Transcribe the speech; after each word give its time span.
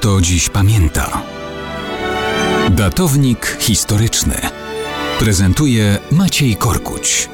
kto 0.00 0.20
dziś 0.20 0.48
pamięta. 0.48 1.22
Datownik 2.70 3.56
historyczny 3.60 4.34
prezentuje 5.18 5.98
Maciej 6.10 6.56
Korkuć. 6.56 7.28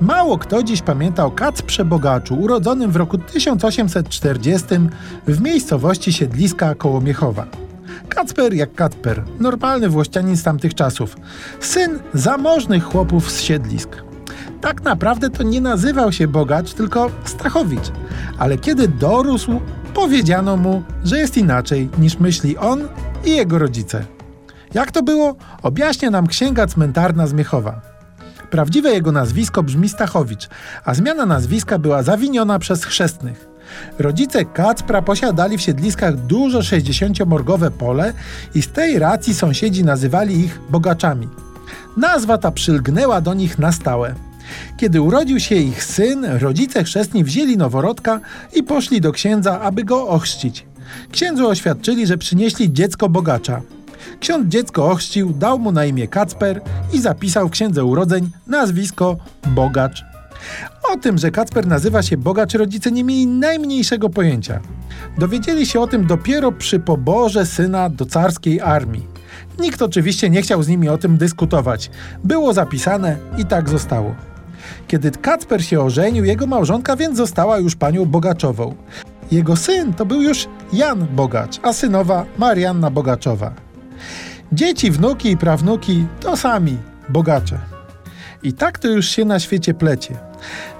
Mało 0.00 0.38
kto 0.38 0.62
dziś 0.62 0.82
pamięta 0.82 1.26
o 1.26 1.30
Kacprze 1.30 1.84
Bogaczu, 1.84 2.34
urodzonym 2.34 2.90
w 2.90 2.96
roku 2.96 3.18
1840 3.18 4.66
w 5.26 5.40
miejscowości 5.40 6.12
Siedliska 6.12 6.74
koło 6.74 7.00
Miechowa. 7.00 7.46
Kacper 8.08 8.54
jak 8.54 8.74
Kacper, 8.74 9.24
normalny 9.40 9.88
włościanin 9.88 10.36
z 10.36 10.42
tamtych 10.42 10.74
czasów, 10.74 11.16
syn 11.60 11.98
zamożnych 12.14 12.84
chłopów 12.84 13.30
z 13.30 13.40
Siedlisk. 13.40 14.11
Tak 14.62 14.82
naprawdę 14.82 15.30
to 15.30 15.42
nie 15.42 15.60
nazywał 15.60 16.12
się 16.12 16.28
Bogacz, 16.28 16.72
tylko 16.72 17.10
Stachowicz, 17.24 17.92
ale 18.38 18.58
kiedy 18.58 18.88
dorósł, 18.88 19.60
powiedziano 19.94 20.56
mu, 20.56 20.82
że 21.04 21.18
jest 21.18 21.36
inaczej 21.36 21.88
niż 21.98 22.18
myśli 22.18 22.58
on 22.58 22.88
i 23.24 23.30
jego 23.30 23.58
rodzice. 23.58 24.04
Jak 24.74 24.90
to 24.90 25.02
było, 25.02 25.36
objaśnia 25.62 26.10
nam 26.10 26.26
księga 26.26 26.66
cmentarna 26.66 27.26
z 27.26 27.32
Miechowa. 27.32 27.80
Prawdziwe 28.50 28.90
jego 28.90 29.12
nazwisko 29.12 29.62
brzmi 29.62 29.88
Stachowicz, 29.88 30.48
a 30.84 30.94
zmiana 30.94 31.26
nazwiska 31.26 31.78
była 31.78 32.02
zawiniona 32.02 32.58
przez 32.58 32.84
chrzestnych. 32.84 33.48
Rodzice 33.98 34.44
Kacpra 34.44 35.02
posiadali 35.02 35.58
w 35.58 35.62
siedliskach 35.62 36.16
duże 36.16 36.58
60-morgowe 36.58 37.70
pole 37.70 38.12
i 38.54 38.62
z 38.62 38.68
tej 38.68 38.98
racji 38.98 39.34
sąsiedzi 39.34 39.84
nazywali 39.84 40.40
ich 40.40 40.60
bogaczami. 40.70 41.28
Nazwa 41.96 42.38
ta 42.38 42.50
przylgnęła 42.50 43.20
do 43.20 43.34
nich 43.34 43.58
na 43.58 43.72
stałe. 43.72 44.14
Kiedy 44.76 45.00
urodził 45.00 45.40
się 45.40 45.54
ich 45.54 45.84
syn, 45.84 46.24
rodzice 46.24 46.84
chrzestni 46.84 47.24
wzięli 47.24 47.56
noworodka 47.56 48.20
i 48.54 48.62
poszli 48.62 49.00
do 49.00 49.12
księdza, 49.12 49.60
aby 49.60 49.84
go 49.84 50.08
ochrzcić. 50.08 50.66
Księdzu 51.12 51.48
oświadczyli, 51.48 52.06
że 52.06 52.18
przynieśli 52.18 52.72
dziecko 52.72 53.08
bogacza. 53.08 53.60
Ksiądz 54.20 54.48
dziecko 54.48 54.90
ochrzcił, 54.90 55.32
dał 55.32 55.58
mu 55.58 55.72
na 55.72 55.84
imię 55.84 56.08
Kacper 56.08 56.60
i 56.92 57.00
zapisał 57.00 57.48
w 57.48 57.50
księdze 57.50 57.84
urodzeń 57.84 58.30
nazwisko 58.46 59.16
Bogacz. 59.46 60.04
O 60.92 60.96
tym, 60.96 61.18
że 61.18 61.30
Kacper 61.30 61.66
nazywa 61.66 62.02
się 62.02 62.16
Bogacz, 62.16 62.54
rodzice 62.54 62.92
nie 62.92 63.04
mieli 63.04 63.26
najmniejszego 63.26 64.10
pojęcia. 64.10 64.60
Dowiedzieli 65.18 65.66
się 65.66 65.80
o 65.80 65.86
tym 65.86 66.06
dopiero 66.06 66.52
przy 66.52 66.80
poborze 66.80 67.46
syna 67.46 67.90
do 67.90 68.06
carskiej 68.06 68.60
armii. 68.60 69.06
Nikt 69.58 69.82
oczywiście 69.82 70.30
nie 70.30 70.42
chciał 70.42 70.62
z 70.62 70.68
nimi 70.68 70.88
o 70.88 70.98
tym 70.98 71.18
dyskutować. 71.18 71.90
Było 72.24 72.52
zapisane 72.52 73.16
i 73.38 73.44
tak 73.44 73.68
zostało. 73.68 74.14
Kiedy 74.88 75.10
Kacper 75.10 75.64
się 75.64 75.80
ożenił, 75.80 76.24
jego 76.24 76.46
małżonka 76.46 76.96
więc 76.96 77.16
została 77.16 77.58
już 77.58 77.76
panią 77.76 78.04
Bogaczową. 78.04 78.74
Jego 79.30 79.56
syn 79.56 79.92
to 79.92 80.06
był 80.06 80.22
już 80.22 80.48
Jan 80.72 81.06
Bogacz, 81.06 81.60
a 81.62 81.72
synowa 81.72 82.24
Marianna 82.38 82.90
Bogaczowa. 82.90 83.52
Dzieci, 84.52 84.90
wnuki 84.90 85.30
i 85.30 85.36
prawnuki 85.36 86.06
to 86.20 86.36
sami 86.36 86.78
bogacze. 87.08 87.58
I 88.42 88.52
tak 88.52 88.78
to 88.78 88.88
już 88.88 89.08
się 89.08 89.24
na 89.24 89.40
świecie 89.40 89.74
plecie. 89.74 90.16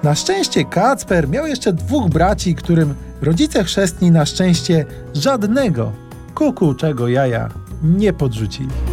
Na 0.02 0.14
szczęście 0.14 0.64
Kacper 0.64 1.28
miał 1.28 1.46
jeszcze 1.46 1.72
dwóch 1.72 2.08
braci, 2.10 2.54
którym 2.54 2.94
rodzice 3.22 3.64
chrzestni 3.64 4.10
na 4.10 4.26
szczęście 4.26 4.84
żadnego 5.14 5.92
kukułczego 6.34 7.08
jaja 7.08 7.48
nie 7.82 8.12
podrzucili. 8.12 8.91